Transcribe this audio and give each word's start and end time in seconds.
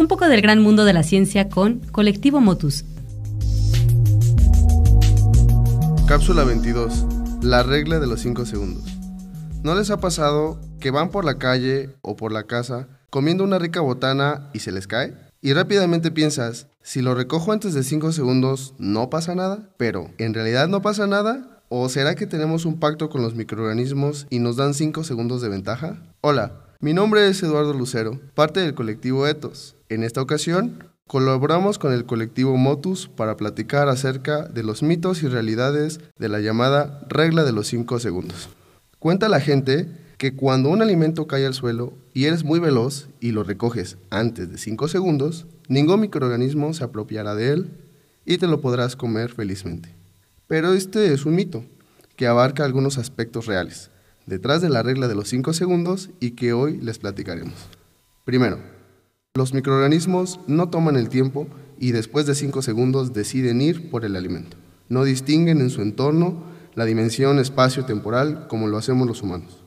Un 0.00 0.08
poco 0.08 0.30
del 0.30 0.40
gran 0.40 0.62
mundo 0.62 0.86
de 0.86 0.94
la 0.94 1.02
ciencia 1.02 1.50
con 1.50 1.80
Colectivo 1.92 2.40
Motus. 2.40 2.86
Cápsula 6.08 6.42
22. 6.44 7.04
La 7.42 7.62
regla 7.62 8.00
de 8.00 8.06
los 8.06 8.20
5 8.20 8.46
segundos. 8.46 8.84
¿No 9.62 9.74
les 9.74 9.90
ha 9.90 10.00
pasado 10.00 10.58
que 10.80 10.90
van 10.90 11.10
por 11.10 11.26
la 11.26 11.36
calle 11.36 11.90
o 12.00 12.16
por 12.16 12.32
la 12.32 12.44
casa 12.44 12.88
comiendo 13.10 13.44
una 13.44 13.58
rica 13.58 13.82
botana 13.82 14.48
y 14.54 14.60
se 14.60 14.72
les 14.72 14.86
cae? 14.86 15.14
Y 15.42 15.52
rápidamente 15.52 16.10
piensas, 16.10 16.68
si 16.82 17.02
lo 17.02 17.14
recojo 17.14 17.52
antes 17.52 17.74
de 17.74 17.82
5 17.82 18.12
segundos, 18.12 18.72
¿no 18.78 19.10
pasa 19.10 19.34
nada? 19.34 19.68
Pero, 19.76 20.08
¿en 20.16 20.32
realidad 20.32 20.66
no 20.68 20.80
pasa 20.80 21.06
nada? 21.06 21.62
¿O 21.68 21.90
será 21.90 22.14
que 22.14 22.26
tenemos 22.26 22.64
un 22.64 22.80
pacto 22.80 23.10
con 23.10 23.20
los 23.20 23.34
microorganismos 23.34 24.26
y 24.30 24.38
nos 24.38 24.56
dan 24.56 24.72
5 24.72 25.04
segundos 25.04 25.42
de 25.42 25.50
ventaja? 25.50 25.98
Hola, 26.22 26.69
mi 26.80 26.94
nombre 26.94 27.28
es 27.28 27.42
Eduardo 27.42 27.74
Lucero, 27.74 28.18
parte 28.34 28.60
del 28.60 28.72
colectivo 28.72 29.26
Ethos. 29.26 29.76
En 29.90 30.02
esta 30.02 30.22
ocasión, 30.22 30.88
colaboramos 31.06 31.78
con 31.78 31.92
el 31.92 32.06
colectivo 32.06 32.56
Motus 32.56 33.06
para 33.06 33.36
platicar 33.36 33.90
acerca 33.90 34.44
de 34.44 34.62
los 34.62 34.82
mitos 34.82 35.22
y 35.22 35.28
realidades 35.28 36.00
de 36.18 36.30
la 36.30 36.40
llamada 36.40 37.04
regla 37.10 37.44
de 37.44 37.52
los 37.52 37.66
5 37.66 37.98
segundos. 37.98 38.48
Cuenta 38.98 39.28
la 39.28 39.40
gente 39.40 39.88
que 40.16 40.34
cuando 40.34 40.70
un 40.70 40.80
alimento 40.80 41.26
cae 41.26 41.44
al 41.44 41.52
suelo 41.52 41.92
y 42.14 42.24
eres 42.24 42.44
muy 42.44 42.60
veloz 42.60 43.08
y 43.20 43.32
lo 43.32 43.44
recoges 43.44 43.98
antes 44.08 44.50
de 44.50 44.56
5 44.56 44.88
segundos, 44.88 45.46
ningún 45.68 46.00
microorganismo 46.00 46.72
se 46.72 46.84
apropiará 46.84 47.34
de 47.34 47.52
él 47.52 47.70
y 48.24 48.38
te 48.38 48.46
lo 48.46 48.62
podrás 48.62 48.96
comer 48.96 49.32
felizmente. 49.32 49.94
Pero 50.46 50.72
este 50.72 51.12
es 51.12 51.26
un 51.26 51.34
mito 51.34 51.62
que 52.16 52.26
abarca 52.26 52.64
algunos 52.64 52.96
aspectos 52.96 53.44
reales, 53.44 53.90
detrás 54.30 54.62
de 54.62 54.70
la 54.70 54.84
regla 54.84 55.08
de 55.08 55.16
los 55.16 55.28
5 55.28 55.52
segundos 55.52 56.08
y 56.20 56.30
que 56.30 56.52
hoy 56.52 56.78
les 56.78 56.98
platicaremos. 56.98 57.52
Primero, 58.24 58.58
los 59.34 59.52
microorganismos 59.52 60.38
no 60.46 60.70
toman 60.70 60.96
el 60.96 61.08
tiempo 61.08 61.48
y 61.80 61.90
después 61.90 62.26
de 62.26 62.36
5 62.36 62.62
segundos 62.62 63.12
deciden 63.12 63.60
ir 63.60 63.90
por 63.90 64.04
el 64.04 64.14
alimento. 64.14 64.56
No 64.88 65.02
distinguen 65.02 65.60
en 65.60 65.70
su 65.70 65.82
entorno 65.82 66.44
la 66.76 66.84
dimensión 66.84 67.40
espacio-temporal 67.40 68.46
como 68.46 68.68
lo 68.68 68.78
hacemos 68.78 69.08
los 69.08 69.20
humanos. 69.20 69.64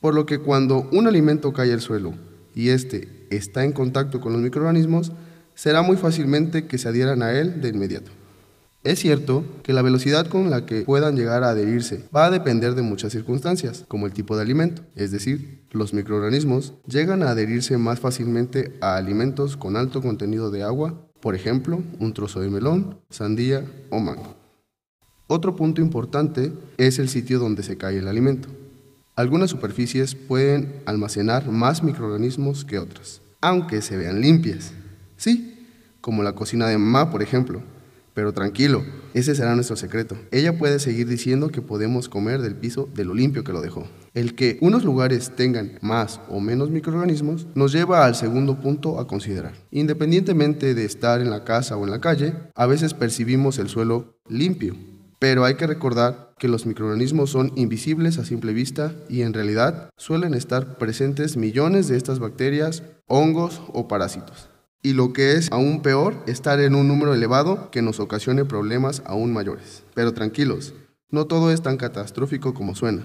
Por 0.00 0.14
lo 0.14 0.24
que 0.24 0.38
cuando 0.38 0.88
un 0.92 1.06
alimento 1.06 1.52
cae 1.52 1.74
al 1.74 1.82
suelo 1.82 2.14
y 2.54 2.70
éste 2.70 3.26
está 3.28 3.64
en 3.64 3.72
contacto 3.72 4.22
con 4.22 4.32
los 4.32 4.40
microorganismos, 4.40 5.12
será 5.54 5.82
muy 5.82 5.98
fácilmente 5.98 6.66
que 6.66 6.78
se 6.78 6.88
adhieran 6.88 7.22
a 7.22 7.32
él 7.32 7.60
de 7.60 7.68
inmediato. 7.68 8.10
Es 8.86 9.00
cierto 9.00 9.44
que 9.64 9.72
la 9.72 9.82
velocidad 9.82 10.28
con 10.28 10.48
la 10.48 10.64
que 10.64 10.82
puedan 10.82 11.16
llegar 11.16 11.42
a 11.42 11.48
adherirse 11.48 12.04
va 12.14 12.26
a 12.26 12.30
depender 12.30 12.76
de 12.76 12.82
muchas 12.82 13.10
circunstancias, 13.10 13.84
como 13.88 14.06
el 14.06 14.12
tipo 14.12 14.36
de 14.36 14.42
alimento, 14.42 14.82
es 14.94 15.10
decir, 15.10 15.64
los 15.72 15.92
microorganismos 15.92 16.72
llegan 16.86 17.24
a 17.24 17.30
adherirse 17.30 17.78
más 17.78 17.98
fácilmente 17.98 18.76
a 18.80 18.94
alimentos 18.94 19.56
con 19.56 19.76
alto 19.76 20.00
contenido 20.02 20.52
de 20.52 20.62
agua, 20.62 20.94
por 21.20 21.34
ejemplo, 21.34 21.82
un 21.98 22.12
trozo 22.14 22.38
de 22.38 22.48
melón, 22.48 23.00
sandía 23.10 23.64
o 23.90 23.98
mango. 23.98 24.36
Otro 25.26 25.56
punto 25.56 25.80
importante 25.80 26.52
es 26.76 27.00
el 27.00 27.08
sitio 27.08 27.40
donde 27.40 27.64
se 27.64 27.76
cae 27.76 27.98
el 27.98 28.06
alimento. 28.06 28.50
Algunas 29.16 29.50
superficies 29.50 30.14
pueden 30.14 30.80
almacenar 30.86 31.50
más 31.50 31.82
microorganismos 31.82 32.64
que 32.64 32.78
otras, 32.78 33.20
aunque 33.40 33.82
se 33.82 33.96
vean 33.96 34.20
limpias. 34.20 34.70
Sí, 35.16 35.58
como 36.00 36.22
la 36.22 36.36
cocina 36.36 36.68
de 36.68 36.78
mamá, 36.78 37.10
por 37.10 37.20
ejemplo. 37.20 37.62
Pero 38.16 38.32
tranquilo, 38.32 38.82
ese 39.12 39.34
será 39.34 39.54
nuestro 39.54 39.76
secreto. 39.76 40.16
Ella 40.30 40.56
puede 40.56 40.78
seguir 40.78 41.06
diciendo 41.06 41.50
que 41.50 41.60
podemos 41.60 42.08
comer 42.08 42.40
del 42.40 42.56
piso 42.56 42.88
de 42.94 43.04
lo 43.04 43.12
limpio 43.12 43.44
que 43.44 43.52
lo 43.52 43.60
dejó. 43.60 43.86
El 44.14 44.34
que 44.34 44.56
unos 44.62 44.84
lugares 44.84 45.36
tengan 45.36 45.78
más 45.82 46.22
o 46.30 46.40
menos 46.40 46.70
microorganismos 46.70 47.46
nos 47.54 47.72
lleva 47.72 48.06
al 48.06 48.14
segundo 48.14 48.58
punto 48.58 48.98
a 48.98 49.06
considerar. 49.06 49.52
Independientemente 49.70 50.74
de 50.74 50.86
estar 50.86 51.20
en 51.20 51.28
la 51.28 51.44
casa 51.44 51.76
o 51.76 51.84
en 51.84 51.90
la 51.90 52.00
calle, 52.00 52.32
a 52.54 52.64
veces 52.64 52.94
percibimos 52.94 53.58
el 53.58 53.68
suelo 53.68 54.16
limpio, 54.30 54.74
pero 55.18 55.44
hay 55.44 55.56
que 55.56 55.66
recordar 55.66 56.32
que 56.38 56.48
los 56.48 56.64
microorganismos 56.64 57.28
son 57.28 57.52
invisibles 57.54 58.16
a 58.16 58.24
simple 58.24 58.54
vista 58.54 58.94
y 59.10 59.22
en 59.22 59.34
realidad 59.34 59.90
suelen 59.98 60.32
estar 60.32 60.78
presentes 60.78 61.36
millones 61.36 61.86
de 61.88 61.98
estas 61.98 62.18
bacterias, 62.18 62.82
hongos 63.08 63.60
o 63.74 63.88
parásitos. 63.88 64.48
Y 64.82 64.92
lo 64.92 65.12
que 65.12 65.32
es 65.32 65.50
aún 65.50 65.82
peor, 65.82 66.16
estar 66.26 66.60
en 66.60 66.74
un 66.74 66.88
número 66.88 67.14
elevado 67.14 67.70
que 67.70 67.82
nos 67.82 67.98
ocasione 67.98 68.44
problemas 68.44 69.02
aún 69.06 69.32
mayores. 69.32 69.82
Pero 69.94 70.14
tranquilos, 70.14 70.74
no 71.10 71.26
todo 71.26 71.50
es 71.50 71.62
tan 71.62 71.76
catastrófico 71.76 72.54
como 72.54 72.74
suena, 72.74 73.04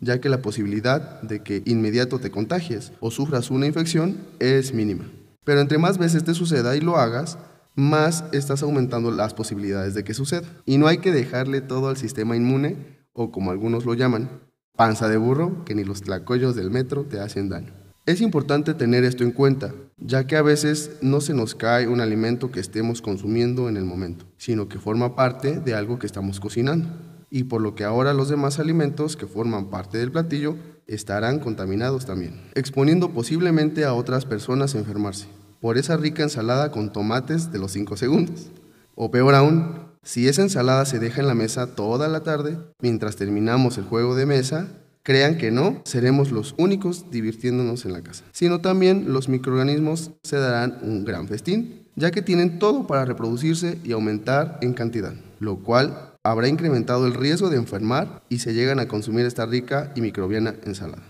ya 0.00 0.20
que 0.20 0.28
la 0.28 0.42
posibilidad 0.42 1.20
de 1.22 1.42
que 1.42 1.62
inmediato 1.64 2.18
te 2.18 2.30
contagies 2.30 2.92
o 3.00 3.10
sufras 3.10 3.50
una 3.50 3.66
infección 3.66 4.16
es 4.38 4.72
mínima. 4.72 5.04
Pero 5.44 5.60
entre 5.60 5.78
más 5.78 5.98
veces 5.98 6.24
te 6.24 6.34
suceda 6.34 6.76
y 6.76 6.80
lo 6.80 6.96
hagas, 6.96 7.38
más 7.74 8.24
estás 8.32 8.62
aumentando 8.62 9.10
las 9.10 9.34
posibilidades 9.34 9.94
de 9.94 10.04
que 10.04 10.14
suceda. 10.14 10.46
Y 10.66 10.78
no 10.78 10.86
hay 10.86 10.98
que 10.98 11.12
dejarle 11.12 11.60
todo 11.60 11.88
al 11.88 11.96
sistema 11.96 12.36
inmune, 12.36 12.76
o 13.12 13.30
como 13.30 13.50
algunos 13.50 13.84
lo 13.84 13.94
llaman, 13.94 14.28
panza 14.76 15.08
de 15.08 15.16
burro, 15.16 15.64
que 15.64 15.74
ni 15.74 15.84
los 15.84 16.02
tlacoyos 16.02 16.54
del 16.54 16.70
metro 16.70 17.04
te 17.04 17.20
hacen 17.20 17.48
daño. 17.48 17.81
Es 18.04 18.20
importante 18.20 18.74
tener 18.74 19.04
esto 19.04 19.22
en 19.22 19.30
cuenta, 19.30 19.72
ya 19.96 20.26
que 20.26 20.34
a 20.34 20.42
veces 20.42 20.90
no 21.02 21.20
se 21.20 21.34
nos 21.34 21.54
cae 21.54 21.86
un 21.86 22.00
alimento 22.00 22.50
que 22.50 22.58
estemos 22.58 23.00
consumiendo 23.00 23.68
en 23.68 23.76
el 23.76 23.84
momento, 23.84 24.24
sino 24.36 24.68
que 24.68 24.80
forma 24.80 25.14
parte 25.14 25.60
de 25.60 25.74
algo 25.74 26.00
que 26.00 26.06
estamos 26.06 26.40
cocinando, 26.40 26.88
y 27.30 27.44
por 27.44 27.60
lo 27.60 27.76
que 27.76 27.84
ahora 27.84 28.12
los 28.12 28.28
demás 28.28 28.58
alimentos 28.58 29.16
que 29.16 29.28
forman 29.28 29.70
parte 29.70 29.98
del 29.98 30.10
platillo 30.10 30.56
estarán 30.88 31.38
contaminados 31.38 32.04
también, 32.04 32.40
exponiendo 32.56 33.10
posiblemente 33.10 33.84
a 33.84 33.94
otras 33.94 34.26
personas 34.26 34.74
a 34.74 34.78
enfermarse 34.78 35.28
por 35.60 35.78
esa 35.78 35.96
rica 35.96 36.24
ensalada 36.24 36.72
con 36.72 36.92
tomates 36.92 37.52
de 37.52 37.60
los 37.60 37.70
5 37.70 37.96
segundos. 37.96 38.50
O 38.96 39.12
peor 39.12 39.36
aún, 39.36 39.92
si 40.02 40.26
esa 40.26 40.42
ensalada 40.42 40.86
se 40.86 40.98
deja 40.98 41.20
en 41.20 41.28
la 41.28 41.34
mesa 41.34 41.76
toda 41.76 42.08
la 42.08 42.24
tarde, 42.24 42.58
mientras 42.80 43.14
terminamos 43.14 43.78
el 43.78 43.84
juego 43.84 44.16
de 44.16 44.26
mesa, 44.26 44.66
crean 45.02 45.36
que 45.36 45.50
no, 45.50 45.82
seremos 45.84 46.30
los 46.30 46.54
únicos 46.58 47.10
divirtiéndonos 47.10 47.84
en 47.84 47.92
la 47.92 48.02
casa, 48.02 48.24
sino 48.32 48.60
también 48.60 49.12
los 49.12 49.28
microorganismos 49.28 50.12
se 50.22 50.36
darán 50.36 50.78
un 50.82 51.04
gran 51.04 51.28
festín, 51.28 51.86
ya 51.96 52.10
que 52.10 52.22
tienen 52.22 52.58
todo 52.58 52.86
para 52.86 53.04
reproducirse 53.04 53.78
y 53.84 53.92
aumentar 53.92 54.58
en 54.62 54.74
cantidad, 54.74 55.14
lo 55.40 55.56
cual 55.56 56.14
habrá 56.22 56.48
incrementado 56.48 57.06
el 57.06 57.14
riesgo 57.14 57.50
de 57.50 57.56
enfermar 57.56 58.22
y 58.28 58.38
se 58.38 58.54
llegan 58.54 58.78
a 58.78 58.88
consumir 58.88 59.26
esta 59.26 59.44
rica 59.44 59.92
y 59.96 60.00
microbiana 60.00 60.54
ensalada. 60.64 61.02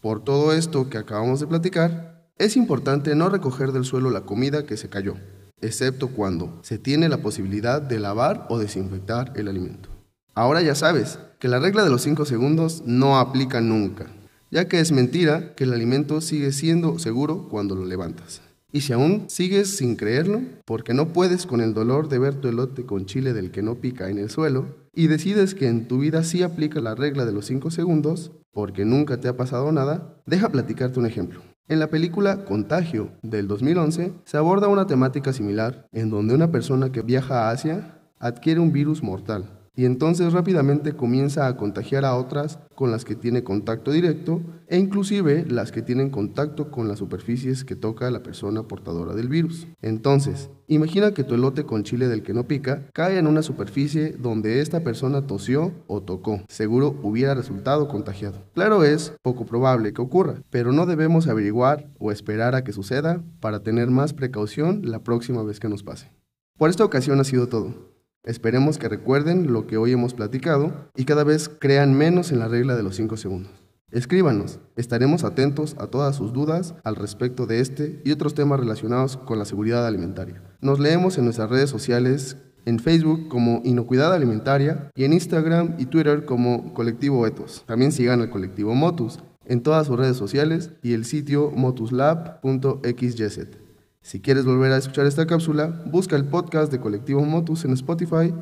Por 0.00 0.22
todo 0.22 0.52
esto 0.52 0.90
que 0.90 0.98
acabamos 0.98 1.40
de 1.40 1.46
platicar, 1.46 2.28
es 2.36 2.56
importante 2.56 3.14
no 3.14 3.28
recoger 3.28 3.70
del 3.72 3.84
suelo 3.84 4.10
la 4.10 4.22
comida 4.22 4.66
que 4.66 4.76
se 4.76 4.88
cayó, 4.88 5.14
excepto 5.60 6.08
cuando 6.08 6.58
se 6.62 6.78
tiene 6.78 7.08
la 7.08 7.18
posibilidad 7.18 7.80
de 7.80 8.00
lavar 8.00 8.46
o 8.50 8.58
desinfectar 8.58 9.32
el 9.36 9.48
alimento. 9.48 9.93
Ahora 10.36 10.62
ya 10.62 10.74
sabes 10.74 11.20
que 11.38 11.46
la 11.46 11.60
regla 11.60 11.84
de 11.84 11.90
los 11.90 12.02
5 12.02 12.24
segundos 12.24 12.82
no 12.84 13.20
aplica 13.20 13.60
nunca, 13.60 14.06
ya 14.50 14.66
que 14.66 14.80
es 14.80 14.90
mentira 14.90 15.54
que 15.54 15.62
el 15.62 15.72
alimento 15.72 16.20
sigue 16.20 16.50
siendo 16.50 16.98
seguro 16.98 17.46
cuando 17.48 17.76
lo 17.76 17.84
levantas. 17.84 18.42
Y 18.72 18.80
si 18.80 18.92
aún 18.92 19.26
sigues 19.28 19.76
sin 19.76 19.94
creerlo, 19.94 20.42
porque 20.64 20.92
no 20.92 21.12
puedes 21.12 21.46
con 21.46 21.60
el 21.60 21.72
dolor 21.72 22.08
de 22.08 22.18
ver 22.18 22.34
tu 22.34 22.48
elote 22.48 22.84
con 22.84 23.06
chile 23.06 23.32
del 23.32 23.52
que 23.52 23.62
no 23.62 23.76
pica 23.76 24.10
en 24.10 24.18
el 24.18 24.28
suelo, 24.28 24.66
y 24.92 25.06
decides 25.06 25.54
que 25.54 25.68
en 25.68 25.86
tu 25.86 25.98
vida 25.98 26.24
sí 26.24 26.42
aplica 26.42 26.80
la 26.80 26.96
regla 26.96 27.24
de 27.24 27.32
los 27.32 27.46
5 27.46 27.70
segundos, 27.70 28.32
porque 28.52 28.84
nunca 28.84 29.20
te 29.20 29.28
ha 29.28 29.36
pasado 29.36 29.70
nada, 29.70 30.16
deja 30.26 30.48
platicarte 30.48 30.98
un 30.98 31.06
ejemplo. 31.06 31.42
En 31.68 31.78
la 31.78 31.90
película 31.90 32.44
Contagio 32.44 33.12
del 33.22 33.46
2011 33.46 34.12
se 34.24 34.36
aborda 34.36 34.66
una 34.66 34.88
temática 34.88 35.32
similar 35.32 35.86
en 35.92 36.10
donde 36.10 36.34
una 36.34 36.50
persona 36.50 36.90
que 36.90 37.02
viaja 37.02 37.46
a 37.46 37.50
Asia 37.50 38.00
adquiere 38.18 38.58
un 38.58 38.72
virus 38.72 39.00
mortal 39.00 39.60
y 39.76 39.84
entonces 39.84 40.32
rápidamente 40.32 40.94
comienza 40.94 41.46
a 41.46 41.56
contagiar 41.56 42.04
a 42.04 42.16
otras 42.16 42.58
con 42.74 42.90
las 42.90 43.04
que 43.04 43.16
tiene 43.16 43.42
contacto 43.42 43.90
directo 43.90 44.40
e 44.68 44.78
inclusive 44.78 45.44
las 45.48 45.72
que 45.72 45.82
tienen 45.82 46.10
contacto 46.10 46.70
con 46.70 46.88
las 46.88 46.98
superficies 46.98 47.64
que 47.64 47.76
toca 47.76 48.10
la 48.10 48.22
persona 48.22 48.62
portadora 48.64 49.14
del 49.14 49.28
virus. 49.28 49.66
Entonces, 49.82 50.50
imagina 50.68 51.12
que 51.12 51.24
tu 51.24 51.34
elote 51.34 51.64
con 51.64 51.82
chile 51.82 52.08
del 52.08 52.22
que 52.22 52.34
no 52.34 52.44
pica 52.44 52.86
cae 52.92 53.18
en 53.18 53.26
una 53.26 53.42
superficie 53.42 54.12
donde 54.18 54.60
esta 54.60 54.80
persona 54.80 55.26
tosió 55.26 55.72
o 55.86 56.02
tocó. 56.02 56.40
Seguro 56.48 56.98
hubiera 57.02 57.34
resultado 57.34 57.88
contagiado. 57.88 58.44
Claro 58.54 58.84
es 58.84 59.14
poco 59.22 59.44
probable 59.44 59.92
que 59.92 60.02
ocurra, 60.02 60.36
pero 60.50 60.72
no 60.72 60.86
debemos 60.86 61.26
averiguar 61.26 61.88
o 61.98 62.12
esperar 62.12 62.54
a 62.54 62.64
que 62.64 62.72
suceda 62.72 63.22
para 63.40 63.62
tener 63.62 63.90
más 63.90 64.12
precaución 64.12 64.82
la 64.84 65.00
próxima 65.00 65.42
vez 65.42 65.60
que 65.60 65.68
nos 65.68 65.82
pase. 65.82 66.10
Por 66.56 66.70
esta 66.70 66.84
ocasión 66.84 67.18
ha 67.20 67.24
sido 67.24 67.48
todo. 67.48 67.93
Esperemos 68.24 68.78
que 68.78 68.88
recuerden 68.88 69.52
lo 69.52 69.66
que 69.66 69.76
hoy 69.76 69.92
hemos 69.92 70.14
platicado 70.14 70.72
y 70.96 71.04
cada 71.04 71.24
vez 71.24 71.50
crean 71.50 71.92
menos 71.92 72.32
en 72.32 72.38
la 72.38 72.48
regla 72.48 72.74
de 72.74 72.82
los 72.82 72.96
5 72.96 73.18
segundos. 73.18 73.52
Escríbanos, 73.90 74.60
estaremos 74.76 75.24
atentos 75.24 75.76
a 75.78 75.88
todas 75.88 76.16
sus 76.16 76.32
dudas 76.32 76.74
al 76.84 76.96
respecto 76.96 77.46
de 77.46 77.60
este 77.60 78.00
y 78.02 78.12
otros 78.12 78.34
temas 78.34 78.58
relacionados 78.58 79.18
con 79.18 79.38
la 79.38 79.44
seguridad 79.44 79.86
alimentaria. 79.86 80.42
Nos 80.62 80.80
leemos 80.80 81.18
en 81.18 81.24
nuestras 81.24 81.50
redes 81.50 81.68
sociales, 81.68 82.38
en 82.64 82.78
Facebook 82.78 83.28
como 83.28 83.60
Inocuidad 83.62 84.14
Alimentaria 84.14 84.90
y 84.94 85.04
en 85.04 85.12
Instagram 85.12 85.74
y 85.78 85.86
Twitter 85.86 86.24
como 86.24 86.72
Colectivo 86.72 87.26
Etos. 87.26 87.62
También 87.66 87.92
sigan 87.92 88.22
al 88.22 88.30
colectivo 88.30 88.74
Motus 88.74 89.18
en 89.44 89.62
todas 89.62 89.86
sus 89.86 89.98
redes 89.98 90.16
sociales 90.16 90.70
y 90.82 90.94
el 90.94 91.04
sitio 91.04 91.50
motuslab.xyz. 91.50 93.63
Si 94.04 94.20
quieres 94.20 94.44
volver 94.44 94.70
a 94.70 94.76
escuchar 94.76 95.06
esta 95.06 95.26
cápsula, 95.26 95.82
busca 95.86 96.14
el 96.14 96.26
podcast 96.26 96.70
de 96.70 96.78
Colectivo 96.78 97.24
Motus 97.24 97.64
en 97.64 97.72
Spotify 97.72 98.34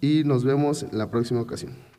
y 0.00 0.22
nos 0.24 0.44
vemos 0.44 0.84
en 0.84 0.96
la 0.96 1.10
próxima 1.10 1.40
ocasión. 1.40 1.89